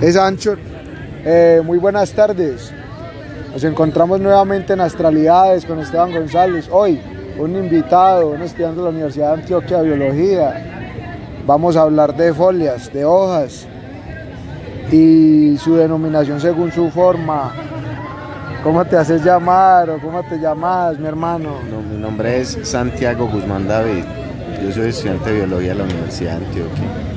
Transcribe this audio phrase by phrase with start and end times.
[0.00, 0.56] Es Ancho.
[1.24, 2.72] Eh, muy buenas tardes.
[3.52, 6.70] Nos encontramos nuevamente en Astralidades con Esteban González.
[6.72, 6.98] Hoy,
[7.38, 11.02] un invitado, un estudiante de la Universidad de Antioquia de Biología.
[11.46, 13.66] Vamos a hablar de folias, de hojas
[14.90, 17.52] y su denominación según su forma.
[18.64, 21.56] ¿Cómo te haces llamar o cómo te llamas, mi hermano?
[21.70, 24.04] No, mi nombre es Santiago Guzmán David.
[24.62, 27.09] Yo soy estudiante de biología de la Universidad de Antioquia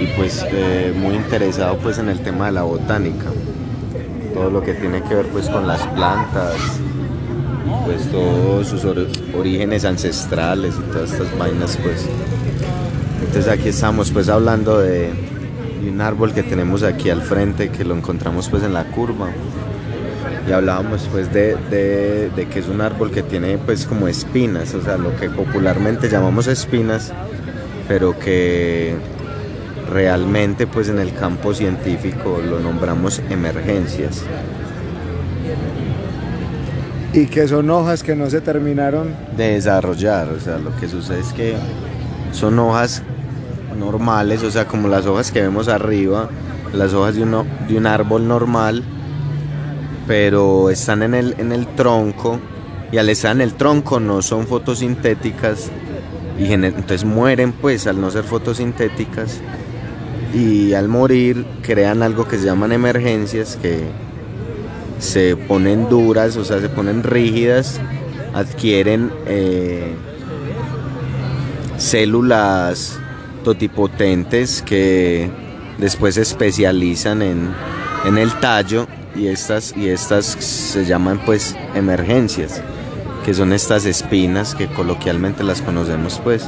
[0.00, 3.26] y pues eh, muy interesado pues en el tema de la botánica.
[4.34, 6.80] Todo lo que tiene que ver pues con las plantas
[7.84, 12.06] pues todos sus orígenes ancestrales y todas estas vainas pues.
[13.20, 15.10] Entonces aquí estamos pues hablando de,
[15.88, 19.28] un árbol que tenemos aquí al frente que lo encontramos pues en la curva.
[20.48, 24.82] Y hablábamos pues de, de, que es un árbol que tiene pues como espinas, o
[24.82, 27.12] sea, lo que popularmente llamamos espinas,
[27.88, 28.94] pero que
[29.88, 34.22] realmente pues en el campo científico lo nombramos emergencias.
[37.12, 41.20] Y que son hojas que no se terminaron de desarrollar, o sea, lo que sucede
[41.20, 41.54] es que
[42.32, 43.02] son hojas
[43.78, 46.28] normales, o sea, como las hojas que vemos arriba,
[46.74, 48.82] las hojas de, uno, de un árbol normal,
[50.06, 52.38] pero están en el, en el tronco
[52.92, 55.70] y al estar en el tronco no son fotosintéticas
[56.38, 59.40] y entonces mueren pues al no ser fotosintéticas
[60.34, 63.84] y al morir crean algo que se llaman emergencias que
[64.98, 67.80] se ponen duras, o sea, se ponen rígidas,
[68.34, 69.94] adquieren eh,
[71.78, 72.98] células
[73.44, 75.30] totipotentes que
[75.78, 77.50] después se especializan en,
[78.04, 82.62] en el tallo y estas, y estas se llaman pues emergencias,
[83.24, 86.44] que son estas espinas que coloquialmente las conocemos pues,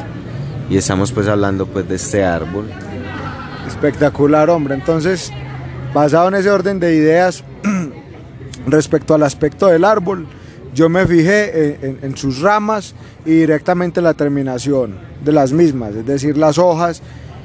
[0.70, 2.66] y estamos pues hablando pues de este árbol.
[3.68, 4.74] Espectacular, hombre.
[4.74, 5.30] Entonces,
[5.92, 7.44] basado en ese orden de ideas
[8.66, 10.26] respecto al aspecto del árbol,
[10.74, 12.94] yo me fijé en, sus ramas
[13.26, 17.02] y directamente la terminación de las mismas, es decir, las hojas,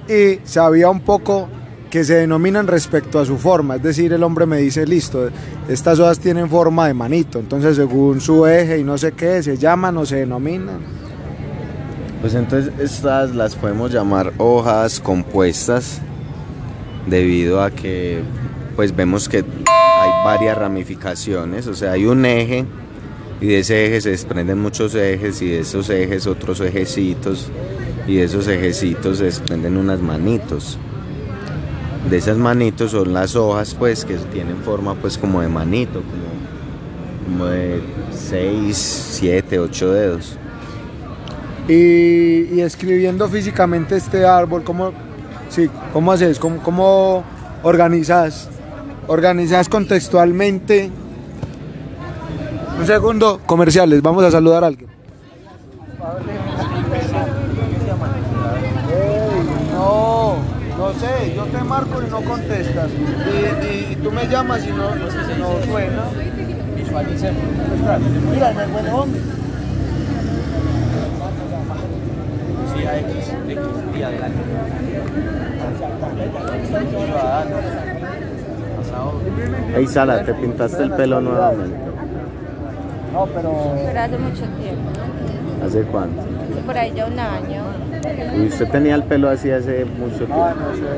[0.08, 1.50] y sabía un poco
[1.90, 5.30] que se denominan respecto a su forma, es decir, el hombre me dice, listo,
[5.68, 9.58] estas hojas tienen forma de manito, entonces según su eje y no sé qué, se
[9.58, 10.80] llaman o se denominan.
[12.22, 16.02] Pues entonces estas las podemos llamar hojas compuestas
[17.08, 18.22] debido a que
[18.76, 22.66] pues vemos que hay varias ramificaciones, o sea, hay un eje
[23.42, 27.50] y de ese eje se desprenden muchos ejes y de esos ejes otros ejecitos
[28.08, 30.78] y de esos ejecitos se desprenden unas manitos.
[32.10, 36.02] De esas manitos son las hojas pues que tienen forma pues como de manito,
[37.28, 37.82] como, de
[38.12, 40.38] 6, 7, 8 dedos.
[41.68, 44.94] Y escribiendo físicamente este árbol, ¿cómo,
[45.54, 46.40] Sí, ¿cómo haces?
[46.40, 47.24] ¿Cómo,
[47.62, 48.50] organizas?
[49.06, 50.90] Organizas contextualmente.
[52.80, 54.90] Un segundo, comerciales, vamos a saludar a alguien.
[59.74, 60.38] no,
[60.76, 62.90] no sé, yo te marco y no contestas.
[62.92, 66.06] Y, tú me llamas y no, no suena.
[66.76, 67.44] Visualicemos.
[68.34, 69.22] Mira, me buen hombre.
[72.98, 73.60] X, X,
[73.98, 74.40] y adelante.
[79.76, 81.78] Ey, Sala, te pintaste el pelo nuevamente.
[83.12, 83.76] No, pero...
[83.86, 84.90] Pero hace mucho tiempo.
[85.66, 86.34] ¿Hace cuánto?
[86.66, 87.64] por ahí ya un año.
[88.38, 90.46] ¿Y usted tenía el pelo así hace mucho tiempo?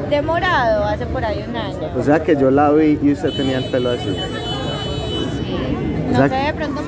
[0.10, 1.92] Demorado, hace por ahí un año.
[1.98, 4.10] O sea que yo la vi y usted tenía el pelo así.
[4.10, 5.58] Sí.
[6.12, 6.82] No sé, de pronto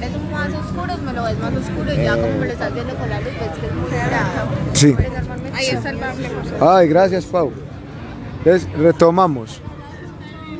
[0.00, 2.94] lugares más oscuros, me lo ves más oscuro y ya como me lo estás viendo
[2.96, 4.48] con la luz, ves que es muy dorado.
[4.72, 4.96] Sí.
[5.54, 5.98] Ahí está el
[6.60, 7.52] Ay, gracias, Pau.
[8.38, 9.62] Entonces, retomamos.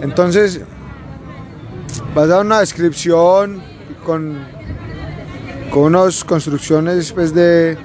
[0.01, 0.61] Entonces,
[2.15, 3.61] vas a dar una descripción
[4.05, 4.39] con,
[5.71, 7.77] con unas construcciones pues, de,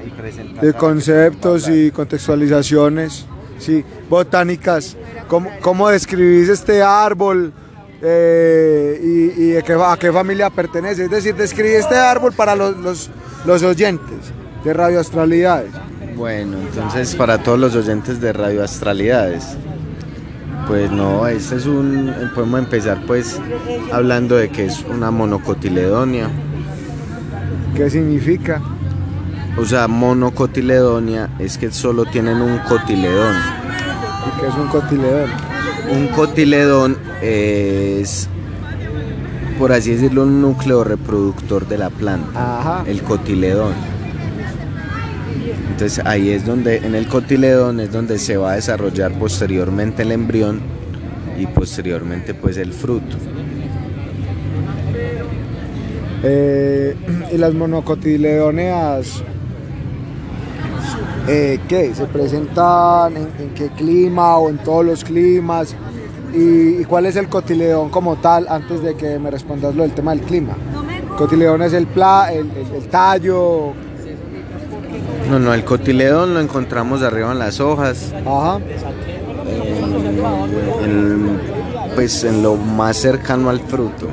[0.61, 3.25] de conceptos y contextualizaciones
[3.57, 4.95] sí, botánicas.
[5.27, 7.53] ¿Cómo, ¿Cómo describís este árbol?
[8.01, 11.05] Eh, y, a, qué, familia pertenece.
[11.05, 13.09] Es decir, describe este árbol para los, los,
[13.45, 14.31] los oyentes
[14.63, 15.71] de Radio Astralidades.
[16.15, 19.57] Bueno, entonces para todos los oyentes de Radio Astralidades,
[20.67, 23.39] pues no, este es un, podemos empezar pues
[23.91, 26.29] hablando de que es una monocotiledonia.
[27.75, 28.61] ¿Qué significa?
[29.57, 33.35] O sea, monocotiledonia es que solo tienen un cotiledón.
[34.27, 35.48] ¿Y qué es un cotiledón?
[35.91, 38.27] Un cotiledón es,
[39.57, 43.73] por así decirlo, un núcleo reproductor de la planta, el cotiledón.
[45.71, 50.11] Entonces ahí es donde, en el cotiledón es donde se va a desarrollar posteriormente el
[50.11, 50.61] embrión
[51.39, 53.17] y posteriormente pues el fruto.
[56.23, 56.95] Eh,
[57.31, 59.23] y las monocotiledóneas,
[61.31, 61.93] eh, ¿qué?
[61.93, 65.75] ¿Se presentan en, en qué clima o en todos los climas?
[66.33, 69.91] ¿Y, y cuál es el cotiledón como tal antes de que me respondas lo del
[69.93, 70.55] tema del clima?
[71.17, 73.73] Cotiledón es el, pla, el, el- el tallo.
[75.29, 78.59] No, no, el cotiledón lo encontramos arriba en las hojas, Ajá.
[80.83, 81.39] en,
[81.95, 84.07] pues en lo más cercano al fruto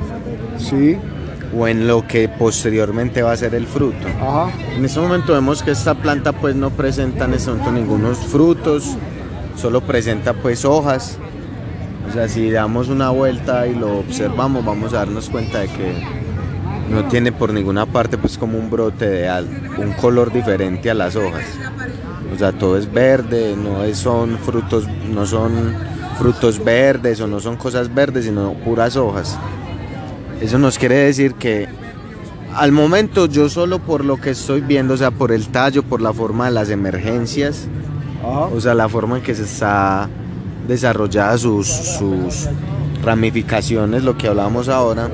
[0.59, 0.99] Sí.
[1.57, 4.07] O en lo que posteriormente va a ser el fruto.
[4.21, 4.51] Ajá.
[4.77, 8.97] En este momento vemos que esta planta pues no presenta en este momento ningunos frutos,
[9.57, 11.19] solo presenta pues hojas.
[12.09, 15.95] O sea, si damos una vuelta y lo observamos vamos a darnos cuenta de que
[16.91, 19.49] no tiene por ninguna parte pues como un brote de al-
[19.79, 21.45] un color diferente a las hojas.
[22.35, 25.75] O sea, todo es verde, no son frutos, no son
[26.19, 29.37] frutos verdes o no son cosas verdes, sino puras hojas.
[30.41, 31.67] Eso nos quiere decir que
[32.55, 36.01] al momento yo solo por lo que estoy viendo, o sea, por el tallo, por
[36.01, 37.69] la forma de las emergencias,
[38.23, 38.47] Ajá.
[38.47, 40.09] o sea, la forma en que se está
[40.67, 42.49] desarrollada sus, sus
[43.03, 45.09] ramificaciones, lo que hablábamos ahora,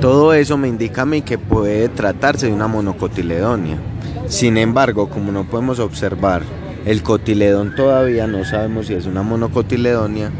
[0.00, 3.78] todo eso me indica a mí que puede tratarse de una monocotiledonia.
[4.28, 6.42] Sin embargo, como no podemos observar
[6.84, 10.30] el cotiledón todavía, no sabemos si es una monocotiledonia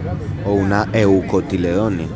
[0.44, 2.06] o una eucotiledonia.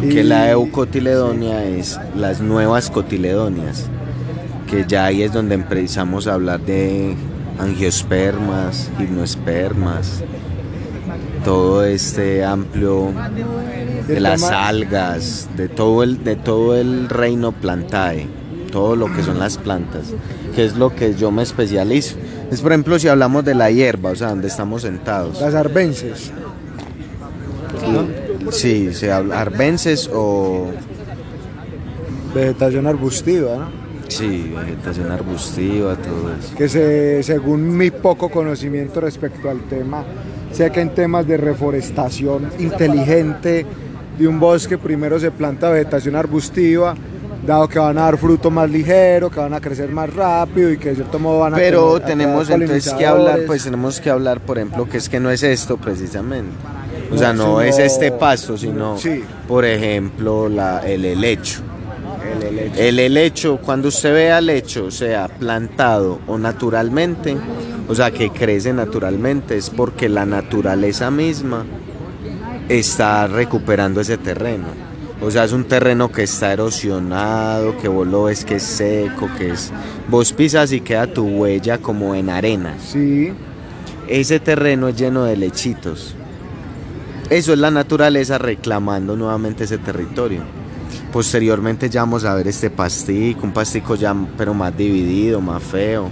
[0.00, 3.86] Que la eucotiledonia es las nuevas cotiledonias,
[4.70, 7.16] que ya ahí es donde empezamos a hablar de
[7.58, 10.22] angiospermas, gimnospermas,
[11.44, 13.12] todo este amplio
[14.06, 18.28] de las algas, de todo el de todo el reino plantae,
[18.70, 20.14] todo lo que son las plantas,
[20.54, 22.16] que es lo que yo me especializo.
[22.52, 25.40] Es por ejemplo si hablamos de la hierba, o sea, donde estamos sentados.
[25.40, 26.30] Las arbences.
[28.50, 30.66] Sí, se habla arbences o
[32.34, 33.68] Vegetación arbustiva, ¿no?
[34.08, 36.54] sí, vegetación arbustiva, todo eso.
[36.56, 40.04] que se, según mi poco conocimiento respecto al tema,
[40.52, 43.64] sé que en temas de reforestación inteligente
[44.18, 46.94] de un bosque primero se planta vegetación arbustiva,
[47.46, 50.76] dado que van a dar fruto más ligero, que van a crecer más rápido y
[50.76, 54.10] que de cierto modo van a Pero tener- tenemos entonces que hablar, pues tenemos que
[54.10, 56.50] hablar, por ejemplo, que es que no es esto precisamente.
[57.10, 59.22] O sea, no sino- es este pasto, sino, Sí.
[59.46, 61.60] por ejemplo, la, el helecho.
[62.34, 62.74] El helecho.
[62.80, 67.36] El helecho, cuando usted vea helecho, sea plantado o naturalmente,
[67.88, 71.64] o sea, que crece naturalmente, es porque la naturaleza misma
[72.68, 74.66] está recuperando ese terreno.
[75.20, 79.28] O sea, es un terreno que está erosionado, que vos lo ves que es seco,
[79.36, 79.72] que es...
[80.08, 82.74] Vos pisas y queda tu huella como en arena.
[82.80, 83.32] Sí,
[84.06, 86.14] Ese terreno es lleno de lechitos.
[87.30, 90.40] Eso es la naturaleza reclamando nuevamente ese territorio.
[91.12, 96.10] Posteriormente ya vamos a ver este pastico, un pastico ya pero más dividido, más feo.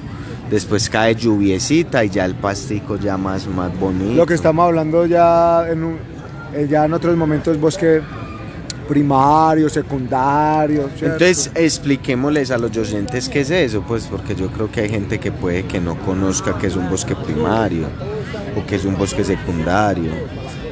[0.50, 4.14] Después cae lluviecita y ya el pastico ya más, más bonito.
[4.14, 5.98] lo que estamos hablando ya en, un-
[6.54, 8.00] eh, ya en otros momentos bosque
[8.88, 10.88] primario, secundario.
[10.96, 11.24] ¿cierto?
[11.24, 15.18] Entonces expliquémosles a los oyentes qué es eso, pues porque yo creo que hay gente
[15.18, 17.86] que puede que no conozca qué es un bosque primario
[18.56, 20.12] o qué es un bosque secundario.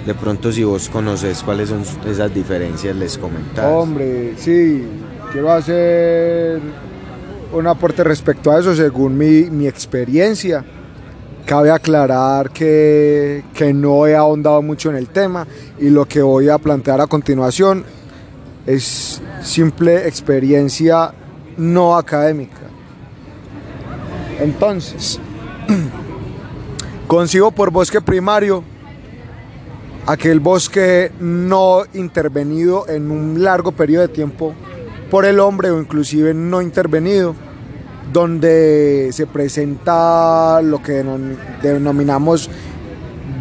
[0.07, 3.65] De pronto si vos conoces cuáles son esas diferencias les comentás.
[3.65, 4.85] Hombre, sí,
[5.33, 6.61] quiero hacer
[7.53, 10.65] un aporte respecto a eso según mi, mi experiencia.
[11.47, 15.47] Cabe aclarar que, que no he ahondado mucho en el tema
[15.79, 17.85] y lo que voy a plantear a continuación
[18.67, 21.13] es simple experiencia
[21.57, 22.61] no académica.
[24.41, 25.21] Entonces,
[27.07, 28.65] concibo por bosque primario
[30.07, 34.55] aquel bosque no intervenido en un largo periodo de tiempo
[35.11, 37.35] por el hombre o inclusive no intervenido,
[38.13, 42.51] donde se presenta lo que denom- denominamos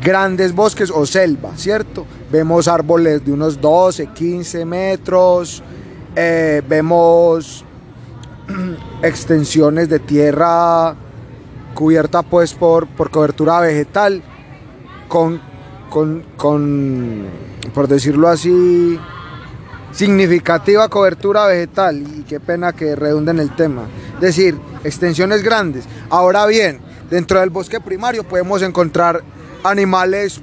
[0.02, 2.06] grandes bosques o selva, ¿cierto?
[2.32, 5.64] Vemos árboles de unos 12, 15 metros,
[6.16, 7.66] eh, vemos
[9.04, 10.96] extensiones de tierra
[11.74, 14.22] cubierta pues por, por cobertura vegetal,
[15.08, 15.42] con,
[16.38, 17.28] con,
[17.74, 19.00] por decirlo así,
[19.92, 23.84] significativa cobertura vegetal y qué pena que redunde en el tema.
[24.16, 25.86] Es decir, extensiones grandes.
[26.10, 26.80] Ahora bien,
[27.12, 29.24] dentro del bosque primario podemos encontrar
[29.64, 30.42] animales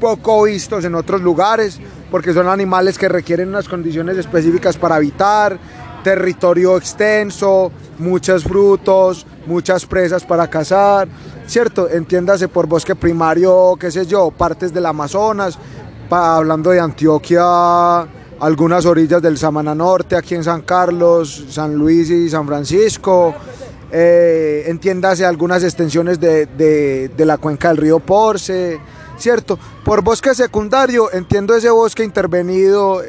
[0.00, 1.78] poco vistos en otros lugares,
[2.10, 5.58] porque son animales que requieren unas condiciones específicas para habitar,
[6.06, 11.08] territorio extenso, muchos frutos, muchas presas para cazar,
[11.48, 11.90] ¿cierto?
[11.90, 15.58] Entiéndase por bosque primario, qué sé yo, partes del Amazonas,
[16.08, 18.02] hablando de Antioquia,
[18.38, 23.34] algunas orillas del Samana Norte, aquí en San Carlos, San Luis y San Francisco,
[23.90, 28.78] eh, entiéndase algunas extensiones de, la cuenca del río Porce,
[29.18, 29.58] ¿cierto?
[29.84, 33.02] Por bosque secundario, entiendo ese bosque intervenido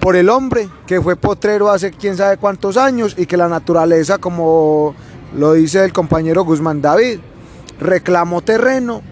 [0.00, 4.18] por el hombre, que fue potrero hace quién sabe cuántos años y que la naturaleza,
[4.18, 4.94] como
[5.36, 7.20] lo dice el compañero Guzmán David,
[7.78, 9.02] reclamó terreno,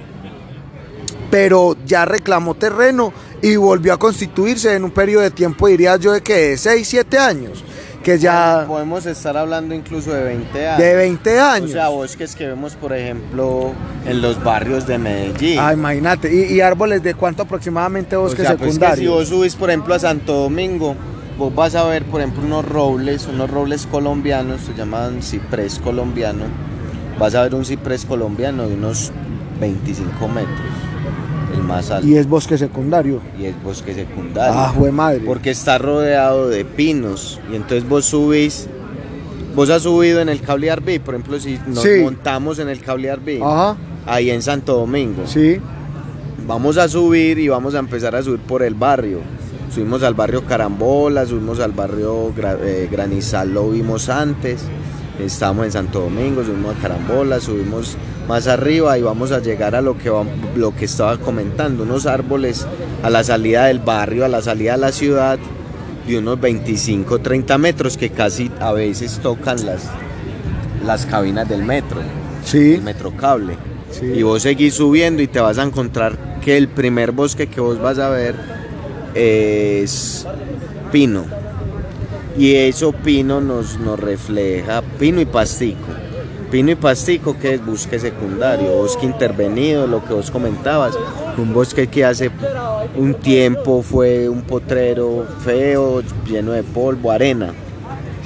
[1.30, 6.12] pero ya reclamó terreno y volvió a constituirse en un periodo de tiempo, diría yo,
[6.12, 7.64] de que 6, 7 años
[8.08, 8.64] que ya...
[8.66, 10.78] Podemos estar hablando incluso de 20 años.
[10.78, 11.70] De 20 años.
[11.70, 13.72] O sea, bosques que vemos, por ejemplo,
[14.06, 15.58] en los barrios de Medellín.
[15.60, 16.34] Ah, imagínate.
[16.34, 18.98] ¿Y, árboles de cuánto aproximadamente bosques o sea, pues secundarios?
[18.98, 20.96] si vos subís, por ejemplo, a Santo Domingo,
[21.36, 26.44] vos vas a ver, por ejemplo, unos robles, unos robles colombianos, se llaman ciprés colombiano.
[27.18, 29.12] Vas a ver un ciprés colombiano de unos
[29.60, 30.87] 25 metros
[31.56, 32.06] más alto.
[32.06, 33.20] Y es bosque secundario.
[33.38, 34.58] Y es bosque secundario.
[34.58, 35.20] Ah, fue madre.
[35.24, 37.40] Porque está rodeado de pinos.
[37.52, 38.68] Y entonces vos subís.
[39.54, 43.10] Vos has subido en el cable Arbi, por ejemplo, si nos montamos en el cable
[43.10, 43.40] Arbi,
[44.06, 45.26] ahí en Santo Domingo.
[45.26, 45.58] Sí.
[46.46, 49.18] Vamos a subir y vamos a empezar a subir por el barrio.
[49.74, 54.62] Subimos al barrio Carambola, subimos al barrio eh, Granizal, lo vimos antes.
[55.18, 57.96] Estamos en Santo Domingo, subimos a Carambola, subimos
[58.28, 60.12] más arriba y vamos a llegar a lo que,
[60.54, 62.66] lo que estaba comentando, unos árboles
[63.02, 65.38] a la salida del barrio, a la salida de la ciudad,
[66.06, 69.88] de unos 25, 30 metros que casi a veces tocan las,
[70.84, 72.00] las cabinas del metro,
[72.44, 72.74] sí.
[72.74, 73.56] el metro cable.
[74.02, 77.80] Y vos seguís subiendo y te vas a encontrar que el primer bosque que vos
[77.80, 78.34] vas a ver
[79.14, 80.26] es
[80.92, 81.24] pino
[82.38, 85.88] y eso Pino nos, nos refleja, Pino y Pastico.
[86.50, 90.94] Pino y Pastico, que es bosque secundario, bosque intervenido, lo que vos comentabas,
[91.36, 92.30] un bosque que hace
[92.96, 97.52] un tiempo fue un potrero feo, lleno de polvo, arena.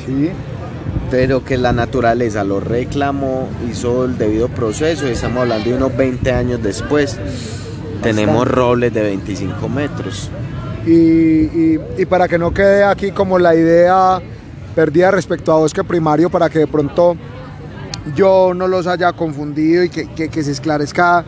[0.06, 0.30] Sí.
[1.10, 5.96] Pero que la naturaleza lo reclamó, hizo el debido proceso, y estamos hablando de unos
[5.96, 7.18] 20 años después.
[8.02, 10.30] Tenemos robles de 25 metros.
[10.86, 14.20] Y, para que no quede aquí como la idea
[14.74, 17.16] perdida respecto a bosque primario, para que de pronto
[18.14, 21.24] yo no los haya confundido y que, se esclarezca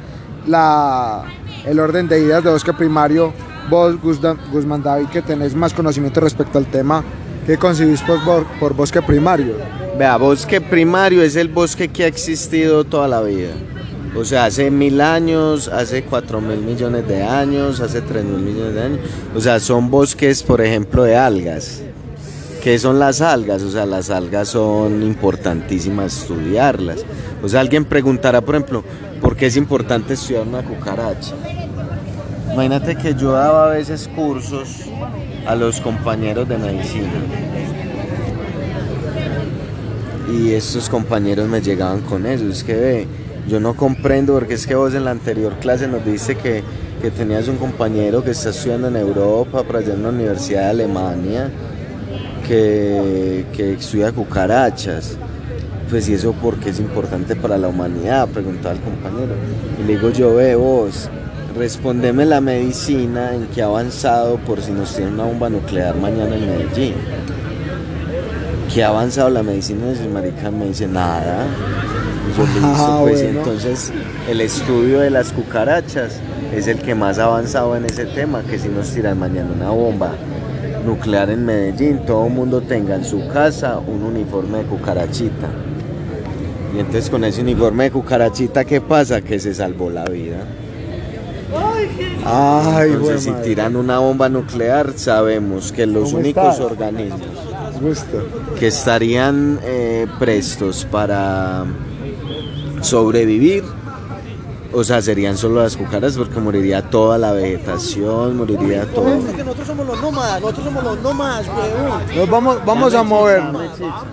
[0.46, 1.24] la,
[1.64, 3.32] el orden de ideas de bosque primario.
[3.70, 7.02] Vos, Guzmán David, que tenés más conocimiento respecto al tema,
[7.46, 9.54] ¿qué concibís por, por bosque primario?
[9.98, 13.52] Vea, bosque primario es el bosque que ha existido toda la vida.
[14.16, 18.74] O sea, hace mil años, hace cuatro mil millones de años, hace tres mil millones
[18.74, 19.00] de años.
[19.34, 21.82] O sea, son bosques, por ejemplo, de algas.
[22.64, 23.60] ¿Qué son las algas?
[23.60, 27.04] O sea, las algas son importantísimas estudiarlas.
[27.42, 28.82] O sea, alguien preguntará, por ejemplo,
[29.20, 31.34] ¿por qué es importante estudiar una cucaracha?
[32.50, 34.86] Imagínate que yo daba a veces cursos
[35.46, 37.12] a los compañeros de medicina.
[40.32, 42.48] Y estos compañeros me llegaban con eso.
[42.48, 43.06] Es que
[43.46, 46.62] yo no comprendo porque es que vos en la anterior clase nos dice que,
[47.14, 51.50] tenías un compañero que está estudiando en Europa, para allá en la Universidad de Alemania,
[52.46, 55.16] que, estudia cucarachas.
[55.90, 59.34] Pues y eso porque es importante para la humanidad, preguntaba el compañero.
[59.80, 61.08] Y le digo yo, ve vos,
[61.56, 66.36] respondeme la medicina en que ha avanzado por si nos tiene una bomba nuclear mañana
[66.36, 66.94] en Medellín.
[68.72, 69.92] ¿Qué ha avanzado la medicina?
[69.92, 71.46] Y marica me dice, nada
[72.62, 73.92] Ah, pues entonces
[74.28, 76.18] el estudio de las cucarachas
[76.52, 79.70] es el que más ha avanzado en ese tema, que si nos tiran mañana una
[79.70, 80.12] bomba
[80.84, 85.48] nuclear en Medellín, todo el mundo tenga en su casa un uniforme de cucarachita.
[86.74, 89.20] Y entonces con ese uniforme de cucarachita, ¿qué pasa?
[89.20, 90.44] Que se salvó la vida.
[92.24, 97.22] Ay, entonces si tiran una bomba nuclear, sabemos que los únicos organismos
[98.58, 101.64] que estarían eh, prestos para
[102.80, 103.64] sobrevivir.
[104.74, 109.14] O sea, serían solo las cucaras porque moriría toda la vegetación, moriría todo.
[109.14, 111.46] nosotros somos los nómadas, nosotros somos los nómadas,
[112.16, 113.62] Nos vamos, vamos a movernos,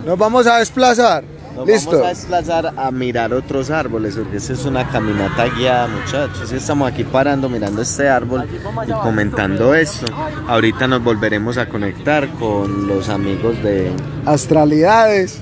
[0.06, 1.24] nos vamos a desplazar.
[1.56, 1.91] Nos Listo.
[1.91, 6.51] vamos a desplazar a mirar otros árboles, porque esa es una caminata guiada, muchachos.
[6.51, 8.48] Estamos aquí parando, mirando este árbol
[8.88, 10.06] y comentando esto.
[10.48, 13.91] Ahorita nos volveremos a conectar con los amigos de
[14.25, 15.41] Astralidades.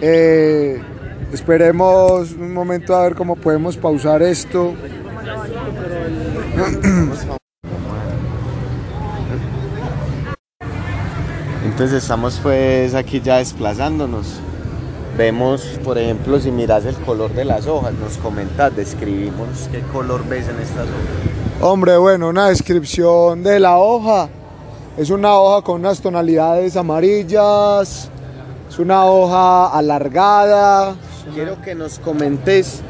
[0.00, 0.80] Eh,
[1.32, 4.74] Esperemos un momento a ver cómo podemos pausar esto.
[11.64, 14.40] Entonces estamos pues aquí ya desplazándonos.
[15.18, 20.26] Vemos, por ejemplo, si miras el color de las hojas, nos comentas, describimos qué color
[20.28, 21.60] ves en estas hojas.
[21.60, 24.28] Hombre, bueno, una descripción de la hoja.
[24.96, 28.08] Es una hoja con unas tonalidades amarillas.
[28.70, 30.94] Es una hoja alargada.
[31.34, 32.80] Quiero que nos comentes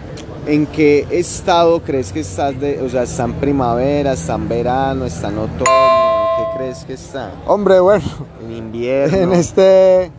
[0.46, 5.04] en qué estado crees que estás, de, o sea, está en primavera, está en verano,
[5.04, 7.32] está en otoño, ¿en qué crees que está?
[7.46, 8.04] Hombre, bueno,
[8.42, 9.16] En invierno.
[9.16, 10.10] en este,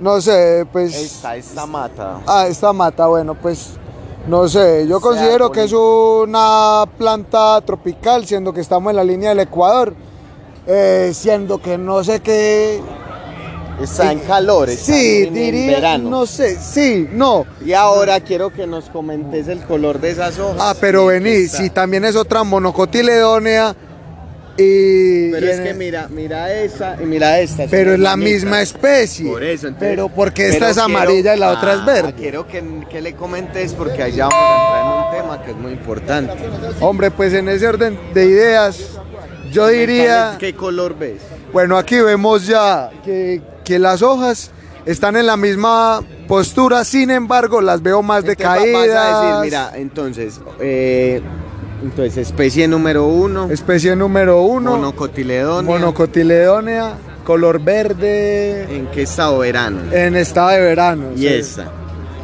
[0.00, 0.94] no sé, pues...
[0.94, 2.20] Está esta mata.
[2.26, 3.74] Ah, esta mata, bueno, pues
[4.26, 9.04] no sé, yo Sea considero que es una planta tropical, siendo que estamos en la
[9.04, 9.94] línea del Ecuador,
[10.66, 12.80] eh, siendo que no sé qué...
[13.80, 16.10] Está en calor, está Sí, en, en diría, verano.
[16.10, 17.46] no sé, sí, no.
[17.64, 20.58] Y ahora quiero que nos comentes el color de esas hojas.
[20.60, 21.58] Ah, pero vení, está.
[21.58, 23.74] si también es otra monocotiledónea
[24.56, 25.30] y...
[25.32, 27.64] Pero y es que mira, mira esa y mira esta.
[27.70, 29.30] pero es la misma especie.
[29.30, 29.88] Por eso, entonces.
[29.88, 32.12] Pero porque pero esta es quiero- amarilla y la otra es Ah, verde.
[32.14, 35.56] Quiero que, que le comentes porque allá vamos a entrar en un tema que es
[35.56, 36.34] muy importante.
[36.80, 38.78] Hombre, pues en ese orden de ideas,
[39.50, 40.36] yo diría...
[40.38, 41.22] ¿Qué color ves?
[41.52, 44.50] Bueno, aquí vemos ya que, que las hojas
[44.86, 49.42] están en la misma postura, sin embargo, las veo más decaídas.
[49.42, 51.20] Mira, entonces, eh,
[51.82, 55.70] entonces especie número uno, Especie número uno, monocotiledonia.
[55.70, 56.94] monocotiledónea,
[57.24, 59.80] color verde, ¿En qué estado verano?
[59.92, 61.06] en estado de verano.
[61.14, 61.26] y sí.
[61.28, 61.70] esta.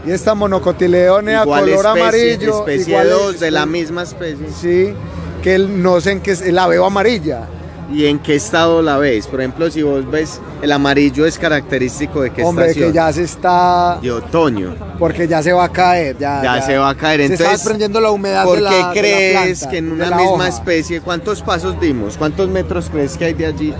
[0.06, 2.58] Y esta monocotiledónea, Igual color especie, amarillo.
[2.60, 4.46] especie igual 2 de la especie- misma especie.
[4.58, 4.94] Sí,
[5.42, 7.46] que el- no sé en qué, la veo amarilla.
[7.90, 9.26] ¿Y en qué estado la ves?
[9.26, 12.90] Por ejemplo, si vos ves el amarillo es característico de qué Hombre, estación?
[12.90, 14.74] que ya se está, De otoño.
[14.98, 16.18] porque ya se va a caer.
[16.18, 18.70] Ya, Ya se va a caer, Se entonces, está desprendiendo la humedad ¿Por de la
[18.70, 20.48] qué de la crees planta, que en de una la misma hoja.
[20.48, 22.18] especie, cuántos pasos dimos?
[22.18, 23.74] ¿Cuántos metros crees que hay de allí?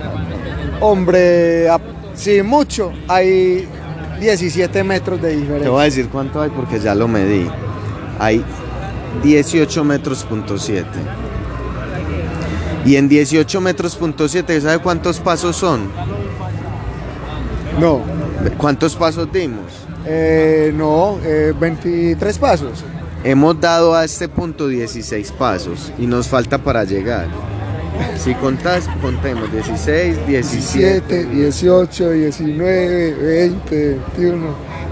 [0.81, 1.81] Hombre, a-
[2.15, 2.93] sí, mucho.
[3.09, 3.69] Hay
[4.21, 5.71] 17 metros de Te diferencia.
[5.71, 7.47] voy a decir cuánto hay porque ya lo medí.
[8.19, 8.43] Hay
[9.23, 10.87] 18 metros punto 7.
[12.89, 15.91] Y en 18 metros punto 7, ¿sabe cuántos pasos son?
[17.79, 18.01] No,
[18.57, 19.61] ¿Cuántos pasos dimos?
[20.07, 22.83] eh, no, eh, 23 pasos.
[23.25, 27.27] Hemos dado a este punto 16 pasos y nos falta para llegar.
[28.17, 31.25] Si contás, contemos 16, 17.
[31.25, 34.47] 17, 18, 19, 20, 21,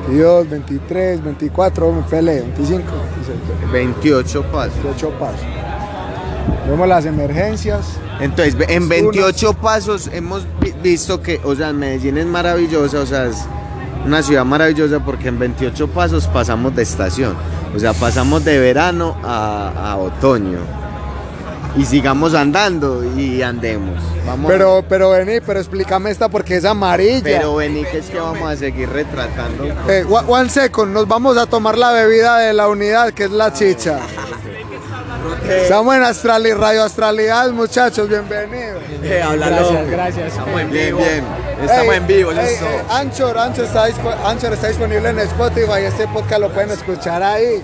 [0.09, 2.82] 22, 23, 24, me peleé, 25,
[3.24, 4.82] 26, 28 pasos.
[4.85, 5.56] 28 pasos.
[6.68, 7.87] Vemos las emergencias.
[8.20, 13.06] Entonces, en Unos- 28 pasos hemos vi- visto que, o sea, Medellín es maravillosa, o
[13.06, 13.37] sea, es
[14.04, 17.35] una ciudad maravillosa porque en 28 pasos pasamos de estación,
[17.74, 20.59] o sea, pasamos de verano a, a otoño.
[21.76, 24.02] Y sigamos andando y andemos.
[24.26, 24.50] Vamos.
[24.50, 27.20] Pero, pero vení, pero explícame esta porque es amarilla.
[27.22, 29.64] pero vení, que es que vamos a seguir retratando.
[29.87, 33.52] Eh, one second, nos vamos a tomar la bebida de la unidad que es la
[33.52, 33.98] chicha.
[35.48, 38.82] Estamos en Astrali, Radio Astralidad, muchachos, bienvenidos.
[39.00, 40.26] Gracias, gracias.
[40.32, 40.98] Estamos en Bien, vivo.
[40.98, 41.24] bien.
[41.62, 42.68] Estamos Ey, en vivo, eso ey, es todo.
[42.68, 45.82] ey, Anchor, Anchor está, dispo- Anchor está disponible en Spotify.
[45.87, 47.62] Este podcast lo pueden escuchar ahí.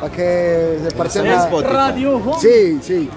[0.00, 1.72] Para que se parchen en a- Spotify.
[1.72, 2.40] Radio Home.
[2.40, 3.10] Sí, sí.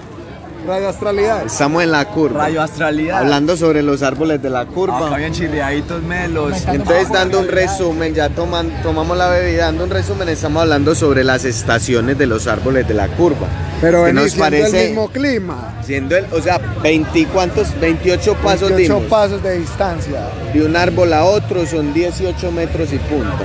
[0.66, 1.46] Radio Astralidad.
[1.46, 2.40] Estamos en la curva.
[2.40, 3.18] Radio Astralidad.
[3.20, 5.06] Hablando sobre los árboles de la curva.
[5.06, 6.54] Acá bien chileaditos melos.
[6.66, 11.22] Entonces, dando un resumen, ya toman, tomamos la bebida, dando un resumen, estamos hablando sobre
[11.24, 13.46] las estaciones de los árboles de la curva.
[13.80, 15.74] Pero que nos siendo parece, el mismo clima.
[15.84, 19.02] siendo el, o sea, 20 y cuántos, 28 pasos 28 dimos.
[19.10, 20.28] pasos de distancia.
[20.52, 23.44] De un árbol a otro son 18 metros y punto.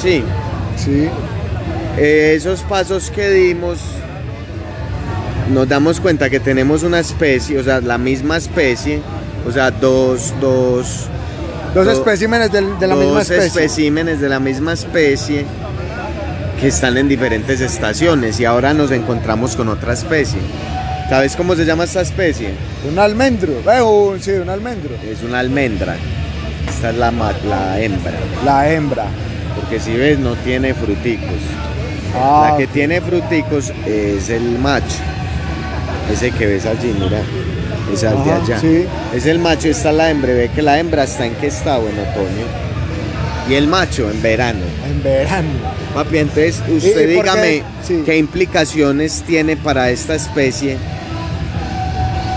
[0.00, 0.22] Sí,
[0.76, 1.08] Sí.
[1.96, 3.78] eh, esos pasos que dimos,
[5.52, 9.00] nos damos cuenta que tenemos una especie, o sea, la misma especie,
[9.46, 11.06] o sea, dos, dos,
[11.74, 13.46] Dos Do- especímenes de, la dos misma especie.
[13.46, 15.44] especímenes de la misma especie
[16.60, 20.38] que están en diferentes estaciones y ahora nos encontramos con otra especie.
[21.10, 22.50] ¿Sabes cómo se llama esta especie?
[22.90, 23.52] Un almendro.
[23.70, 24.90] Eh, un- sí, un almendro.
[25.08, 25.96] Es una almendra.
[26.68, 28.12] Esta es la, la hembra.
[28.44, 29.04] La hembra.
[29.54, 31.36] Porque si ves no tiene fruticos.
[32.14, 34.96] Ah, la que tiene fruticos es el macho.
[36.12, 37.20] Ese que ves allí, mira.
[37.92, 38.60] Es de Ajá, allá.
[38.60, 38.84] sí.
[39.14, 40.32] Es el macho, esta es la hembra.
[40.32, 42.46] Ve que la hembra está en qué estado en otoño.
[43.48, 44.60] Y el macho en verano.
[44.88, 45.48] en verano.
[45.94, 47.30] Papi, entonces usted ¿Y- y por qué?
[47.30, 48.02] dígame Sí.
[48.04, 50.76] qué implicaciones tiene para esta especie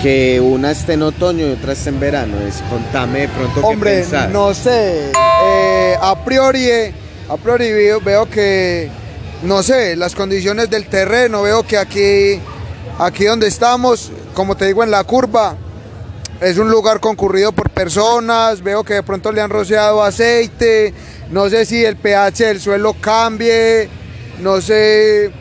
[0.01, 2.37] que una esté en otoño y otra esté en verano.
[2.47, 4.29] Es, contame de pronto qué Hombre, pensás.
[4.29, 5.11] no sé.
[5.43, 6.93] eh, a priori, eh,
[7.27, 8.89] a priori veo, veo que,
[9.43, 12.39] no sé, las condiciones del terreno, veo que aquí,
[12.99, 15.55] aquí donde estamos, como te digo, en la curva,
[16.41, 20.93] es un lugar concurrido por personas, veo que de pronto le han rociado aceite,
[21.31, 23.89] no sé si el pH del suelo cambie,
[24.39, 25.31] no sé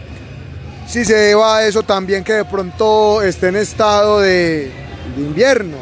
[0.89, 4.73] si se deba a eso también que de pronto esté en estado de,
[5.17, 5.77] de invierno.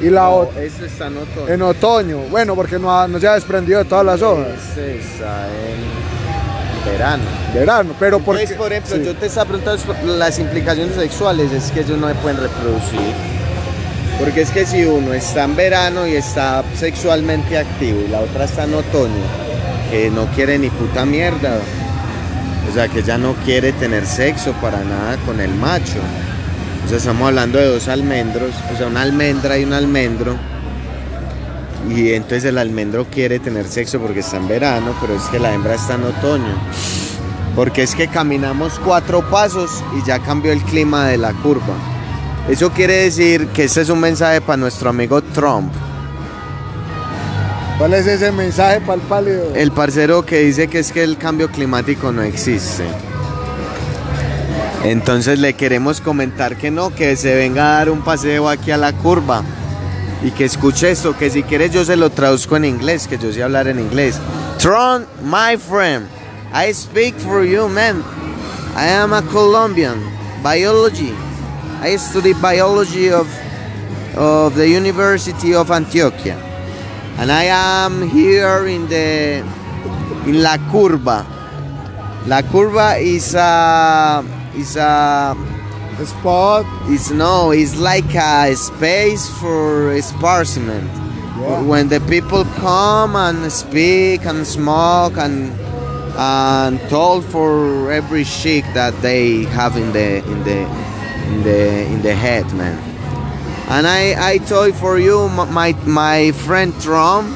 [0.00, 1.48] Y la No, eso está en otoño.
[1.48, 4.48] en otoño, bueno, porque no, ha- no se ha desprendido de todas las hojas.
[4.76, 6.15] Está en
[6.90, 7.24] verano.
[7.52, 8.42] Verano, pero porque...
[8.42, 9.04] Entonces, por ejemplo, sí.
[9.04, 13.14] yo te estaba preguntando las implicaciones sexuales, es que ellos no se pueden reproducir.
[14.18, 18.44] Porque es que si uno está en verano y está sexualmente activo y la otra
[18.44, 19.12] está en otoño,
[19.90, 21.58] que no quiere ni puta mierda,
[22.70, 25.98] o sea, que ya no quiere tener sexo para nada con el macho.
[26.84, 30.36] O sea, estamos hablando de dos almendros, o sea, una almendra y un almendro.
[31.88, 35.52] Y entonces el almendro quiere tener sexo porque está en verano, pero es que la
[35.52, 36.54] hembra está en otoño.
[37.54, 41.74] Porque es que caminamos cuatro pasos y ya cambió el clima de la curva.
[42.48, 45.72] Eso quiere decir que este es un mensaje para nuestro amigo Trump,
[47.78, 49.54] ¿Cuál es ese mensaje para el pálido?
[49.54, 52.84] el parcero que dice que es que el cambio climático no existe.
[54.82, 58.78] Entonces le queremos comentar que no, que se venga a dar un paseo aquí a
[58.78, 59.42] la curva
[60.22, 63.32] y que escuche esto, que si quieres yo se lo traduzco en inglés, que yo
[63.32, 64.18] sé hablar en inglés.
[64.58, 66.06] Tron, my friend,
[66.52, 68.02] I speak for you, man.
[68.74, 69.98] I am a Colombian,
[70.42, 71.12] biology.
[71.82, 73.26] I study biology of,
[74.16, 76.36] of the University of Antioquia.
[77.18, 79.38] And I am here in the
[80.26, 81.24] in La Curva.
[82.26, 84.24] La Curva is a
[84.54, 85.34] is a
[86.04, 86.66] Spot.
[86.90, 90.86] it's no, it's like a space for esparciment.
[91.40, 91.62] Yeah.
[91.62, 95.52] When the people come and speak and smoke and
[96.18, 100.58] and talk for every shit that they have in the in the
[101.28, 102.76] in the in the head, man.
[103.68, 107.34] And I I told for you my my friend Trump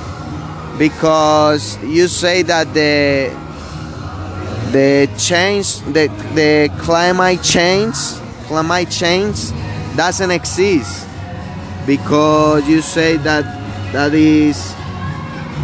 [0.79, 3.33] because you say that the
[4.71, 7.97] the change the the climate change
[8.51, 9.53] climate change
[9.95, 11.07] doesn't exist
[11.87, 13.47] because you say that
[13.93, 14.75] that is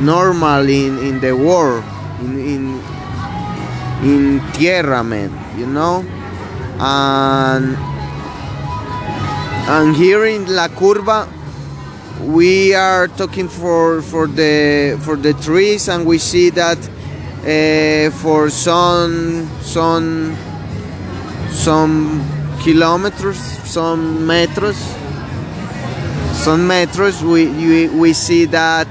[0.01, 1.83] normal in, in the world
[2.21, 2.63] in in
[4.07, 6.07] in tierra man you know?
[6.79, 7.77] And
[9.67, 11.27] and here in la curva
[12.23, 16.79] we are talking for for the for the trees and we see that
[17.43, 20.37] uh, for some some
[21.51, 22.36] some
[22.67, 24.77] kilometers some meters,
[26.45, 28.89] some meters, we we, we see that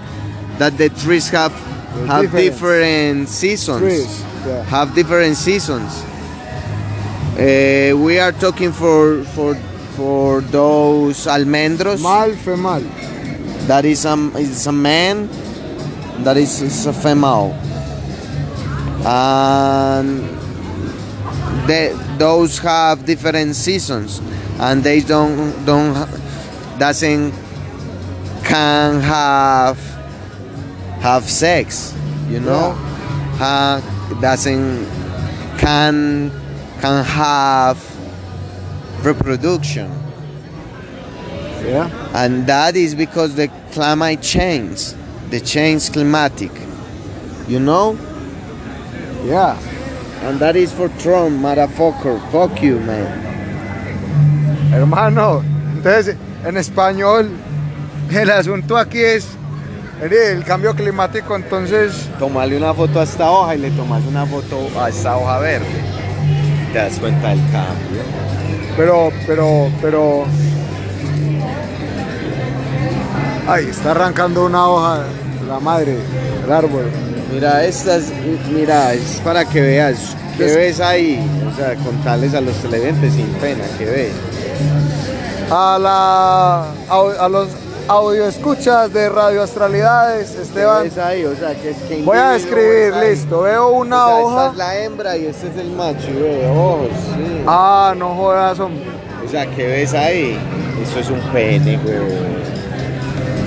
[0.60, 1.52] that the trees have
[1.96, 2.46] The have difference.
[2.46, 4.14] different seasons Trees,
[4.46, 4.64] yeah.
[4.68, 5.92] have different seasons
[7.40, 9.56] uh, we are talking for for
[9.96, 12.82] for those almendros Mal, fe mal.
[13.68, 15.28] that is a, is a man
[16.24, 17.52] that is, is a female
[19.06, 20.20] and
[21.68, 24.22] they, those have different seasons
[24.60, 25.94] and they don't don't
[26.80, 27.34] doesn't
[28.44, 29.78] can have
[31.02, 31.94] have sex
[32.30, 32.76] you know
[33.40, 33.82] uh,
[34.22, 34.86] doesn't
[35.58, 36.32] can
[36.82, 37.78] can have
[39.06, 39.92] reproduction
[41.66, 41.90] Yeah.
[42.14, 44.94] and that is because the climate change
[45.30, 46.52] the change climatic
[47.48, 47.98] you know
[49.26, 49.58] Yeah.
[50.26, 53.24] And that is for Trump motherfucker fuck you man
[54.74, 55.42] Hermano,
[55.74, 57.30] entonces en español
[58.12, 59.28] el asunto aquí es
[60.02, 64.68] el cambio climático, entonces tomarle una foto a esta hoja y le tomas una foto
[64.80, 65.66] a esta hoja verde
[66.74, 68.04] te das cuenta del cambio
[68.76, 70.26] Pero, pero, pero.
[73.48, 75.04] Ay, está arrancando una hoja,
[75.48, 75.96] la madre,
[76.44, 76.92] el árbol.
[77.34, 78.04] Mira estas
[78.52, 81.20] mira es para que veas ¿qué ves ahí?
[81.52, 84.12] o sea contarles a los televidentes sin pena ¿qué ves?
[85.52, 86.66] A la.
[86.90, 87.50] A, los
[87.88, 90.84] audio escuchas de Radio Astralidades, ¿Qué Esteban.
[90.84, 91.24] ves ahí?
[91.24, 92.46] o sea que es que Voy a ahí?
[93.10, 93.42] listo.
[93.42, 94.42] Veo una O sea, hoja.
[94.42, 97.44] Esta es la hembra y este es el macho, y ve, ojos, sí.
[97.46, 98.86] Ah, no jodas, hombre.
[99.24, 100.36] O sea, ¿qué ves ahí?
[100.82, 101.96] Eso es un pene, güey.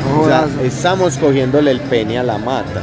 [0.09, 2.83] No O sea, estamos cogiéndole el pene a la mata.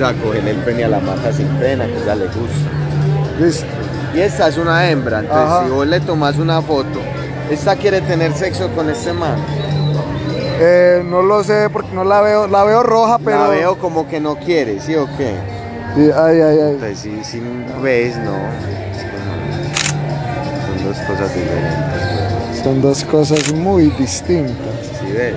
[0.00, 2.70] Sea, cogerle el pene a la mata sin pena, que ya le gusta.
[3.38, 3.66] Listo.
[4.14, 5.64] Y esta es una hembra, entonces Ajá.
[5.64, 7.00] si vos le tomas una foto,
[7.50, 9.36] esta quiere tener sexo con este man.
[10.58, 12.46] Eh, no lo sé porque no la veo.
[12.46, 13.40] La veo roja, pero.
[13.40, 15.34] La veo como que no quiere, ¿sí o qué?
[15.94, 16.70] Sí, ay, ay, ay.
[16.70, 17.42] Entonces, si, si
[17.82, 18.32] ves, no.
[20.64, 22.62] Son dos cosas diferentes.
[22.64, 24.56] Son dos cosas muy distintas.
[24.98, 25.34] ¿Sí ves?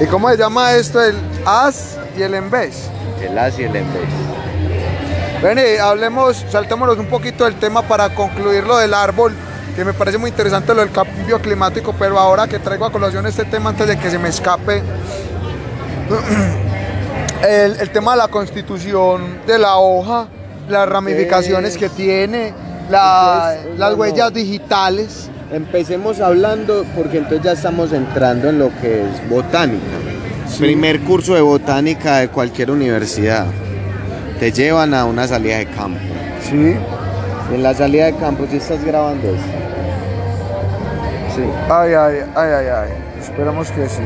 [0.00, 0.98] ¿Y cómo se llama esto?
[1.02, 2.88] El as y el en vez.
[3.22, 4.04] El as y el en vez.
[5.42, 9.32] Vení, hablemos, saltémonos un poquito del tema para concluir lo del árbol,
[9.76, 13.24] que me parece muy interesante lo del cambio climático, pero ahora que traigo a colación
[13.26, 14.82] este tema antes de que se me escape,
[17.48, 20.26] el, el tema de la constitución de la hoja,
[20.68, 22.52] las ramificaciones que tiene,
[22.90, 24.12] la- Entonces, las bueno.
[24.14, 25.30] huellas digitales.
[25.52, 29.84] Empecemos hablando porque entonces ya estamos entrando en lo que es botánica.
[30.56, 33.46] Primer curso de botánica de cualquier universidad.
[34.40, 36.00] Te llevan a una salida de campo.
[36.42, 36.74] Sí.
[37.54, 39.42] En la salida de campo, si estás grabando esto.
[41.36, 41.42] Sí.
[41.70, 42.90] Ay, ay, ay, ay, ay.
[43.20, 44.02] Esperamos que sí.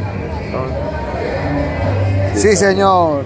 [2.34, 3.24] Sí, señor.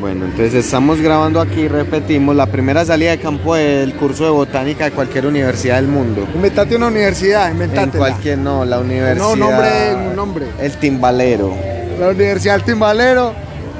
[0.00, 4.84] Bueno, entonces estamos grabando aquí, repetimos, la primera salida de campo del curso de botánica
[4.84, 6.28] de cualquier universidad del mundo.
[6.34, 7.96] Inventate una universidad, En inventate.
[7.98, 9.16] cualquier, no, la universidad.
[9.26, 10.46] No, nombre, un nombre.
[10.60, 11.75] El Timbalero.
[11.98, 13.32] La Universidad del Timbalero,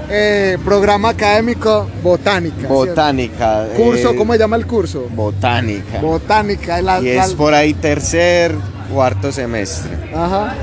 [0.08, 2.56] eh, programa académico Botánica.
[2.58, 2.74] ¿cierto?
[2.74, 3.66] Botánica.
[3.76, 5.06] Curso, eh, ¿cómo se llama el curso?
[5.14, 6.00] Botánica.
[6.00, 6.80] Botánica.
[6.80, 8.54] la- y la- es por ahí tercer,
[8.92, 10.54] cuarto semestre Ajá,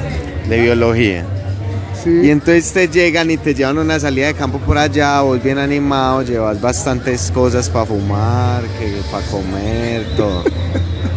[0.49, 1.25] de biología.
[2.03, 2.21] sí.
[2.23, 5.57] Y entonces te llegan y te llevan una salida de campo por allá, vos bien
[5.59, 10.43] animado, llevas bastantes cosas para fumar, que para comer, todo.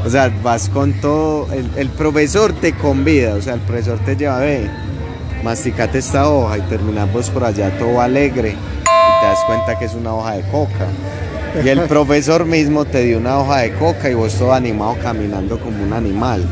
[0.04, 4.14] O sea, vas con todo, el, el profesor te convida, o sea, el profesor te
[4.14, 4.70] lleva, ve,
[5.46, 9.84] masticate esta hoja y terminas vos por allá todo alegre y te das cuenta que
[9.84, 10.88] es una hoja de coca.
[11.64, 15.60] Y el profesor mismo te dio una hoja de coca y vos todo animado caminando
[15.60, 16.44] como un animal.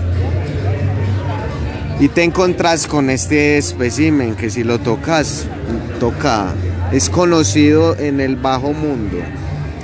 [1.98, 5.46] Y te encontrás con este espécimen que si lo tocas,
[5.98, 6.52] toca,
[6.92, 9.16] es conocido en el bajo mundo.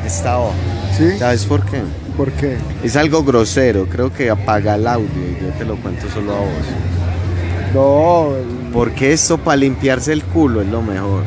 [0.07, 0.55] Esta hoja.
[0.97, 1.19] ¿Sí?
[1.19, 1.81] ¿Sabes por qué?
[2.17, 2.59] ¿Por qué?
[2.85, 6.39] Es algo grosero, creo que apaga el audio y yo te lo cuento solo a
[6.39, 7.75] vos.
[7.75, 11.23] No, Porque esto para limpiarse el culo es lo mejor.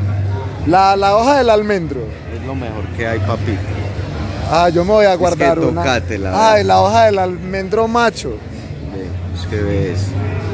[0.67, 2.01] la, la hoja del almendro.
[2.33, 3.59] Es lo mejor que hay, papito.
[4.49, 5.81] Ah, yo me voy a que guardar una.
[5.81, 8.31] tocátela, Ay, la hoja del almendro macho.
[8.93, 9.07] Ve,
[9.39, 9.99] Es que ves.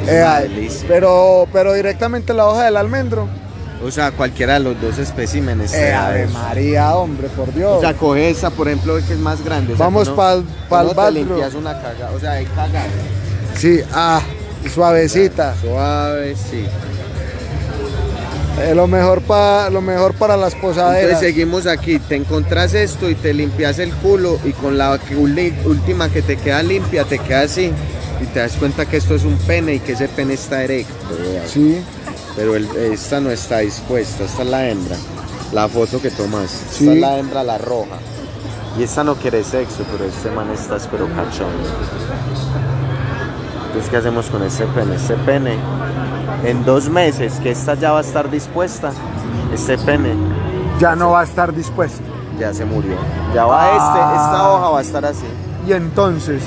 [0.05, 3.27] Es Eh, ay, pero, pero directamente la hoja del almendro.
[3.83, 5.73] O sea, cualquiera de los dos especímenes.
[5.73, 6.27] Eh, Ave.
[6.27, 7.77] María, hombre, por Dios.
[7.77, 9.73] O sea, coge esa, por ejemplo, que es más grande.
[9.73, 11.13] o sea, Vamos uno te bathroom.
[11.13, 12.83] limpias una caga, o sea, hay caga.
[13.55, 14.21] sí, ah,
[14.67, 15.55] suavecita.
[15.61, 16.65] Suave, sí.
[18.61, 21.03] Eh, lo mejor para lo mejor para las posaderas.
[21.03, 24.99] Entonces seguimos aquí, te encontrás esto y te limpias el culo y con la
[25.65, 27.71] última que te queda limpia te queda así
[28.21, 30.93] y te das cuenta que esto es un pene y que ese pene está erecto.
[31.47, 31.81] Sí,
[32.35, 34.95] Pero el- esta no está dispuesta, esta es la hembra.
[35.53, 36.83] La foto que tomas, Sí.
[36.87, 37.97] esta es la hembra, la roja.
[38.77, 41.67] Y esta no quiere sexo, pero este man está espero cachondo.
[43.69, 44.95] Entonces, ¿qué hacemos con este pene?
[44.95, 45.55] Este pene,
[46.43, 48.91] en dos meses que esta ya va a estar dispuesta,
[49.53, 50.13] este pene
[50.79, 52.03] ya no va a estar dispuesto.
[52.39, 52.95] ya se murió.
[53.35, 53.67] Ya va Ah.
[53.75, 55.25] este, esta hoja va a estar así.
[55.67, 56.41] Y entonces,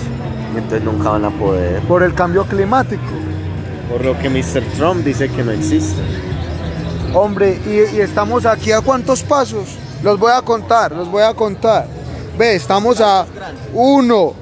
[0.54, 1.80] Y entonces nunca van a poder.
[1.82, 3.02] por el cambio climático,
[3.90, 4.62] Por lo que Mr.
[4.78, 6.00] Trump dice que no existe.
[7.14, 9.76] hombre, y, y estamos aquí a cuántos pasos?
[10.02, 11.86] Los voy a contar, los voy a contar.
[12.38, 13.26] Ve, estamos a
[13.74, 14.32] 1,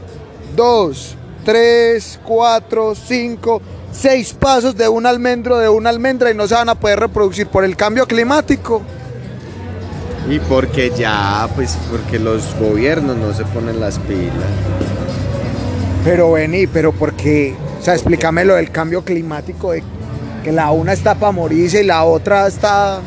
[0.54, 6.54] 2, 3, 4, 5, 6 pasos de un almendro, de una almendra y no se
[6.54, 8.82] van a poder reproducir por el cambio climático.
[10.28, 14.30] Y porque ya, pues porque los gobiernos no se ponen las pilas.
[16.04, 19.82] Pero vení, pero porque, o sea, explícame lo del cambio climático, de
[20.44, 23.00] que la una está para morirse y la otra está...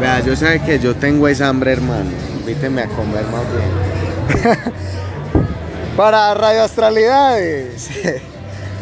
[0.00, 2.10] Vea, yo sé que yo tengo esa hambre, hermano.
[2.40, 4.58] Invíteme a comer más bien.
[5.98, 7.90] Para Radio Astralidades.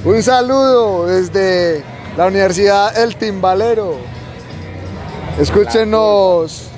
[0.05, 1.83] Un saludo desde
[2.15, 3.97] la Universidad El Timbalero.
[5.41, 6.69] Escúchenos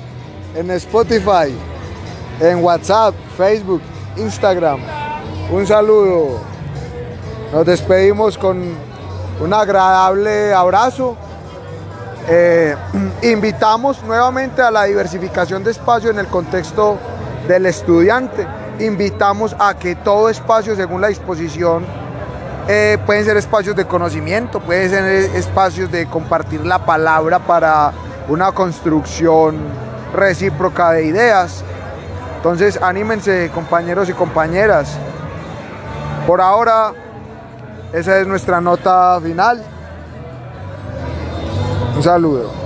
[0.55, 1.53] en Spotify,
[2.39, 3.81] en WhatsApp, Facebook,
[4.15, 4.79] Instagram.
[5.51, 6.39] Un saludo.
[7.51, 8.63] Nos despedimos con
[9.41, 11.17] un agradable abrazo.
[12.29, 12.77] Eh,
[13.23, 16.97] invitamos nuevamente a la diversificación de espacio en el contexto
[17.45, 18.47] del estudiante.
[18.79, 21.85] Invitamos a que todo espacio, según la disposición,
[22.67, 27.91] eh, pueden ser espacios de conocimiento, pueden ser espacios de compartir la palabra para
[28.29, 29.57] una construcción
[30.13, 31.63] recíproca de ideas.
[32.37, 34.97] Entonces, anímense, compañeros y compañeras.
[36.25, 36.93] Por ahora,
[37.91, 39.61] esa es nuestra nota final.
[41.95, 42.58] Un saludo.